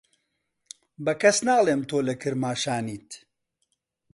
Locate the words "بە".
1.03-1.13